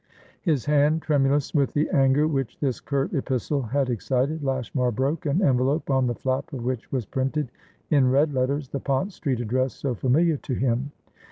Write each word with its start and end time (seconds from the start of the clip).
His 0.41 0.65
hand 0.65 1.03
tremulous 1.03 1.53
with 1.53 1.73
the 1.73 1.87
anger 1.91 2.27
which 2.27 2.57
this 2.59 2.79
curt 2.79 3.13
epistle 3.13 3.61
had 3.61 3.87
excited, 3.87 4.41
Lashmar 4.41 4.91
broke 4.91 5.27
an 5.27 5.43
envelope 5.43 5.91
on 5.91 6.07
the 6.07 6.15
flap 6.15 6.51
of 6.53 6.63
which 6.63 6.91
was 6.91 7.05
printed 7.05 7.51
in 7.91 8.09
red 8.09 8.33
letters 8.33 8.69
the 8.69 8.79
Pont 8.79 9.13
Street 9.13 9.41
address 9.41 9.73
so 9.75 9.93
familiar 9.93 10.37
to 10.37 10.53
him. 10.55 10.91